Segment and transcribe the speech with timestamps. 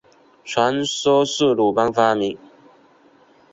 [0.43, 2.35] 传说是鲁班发明。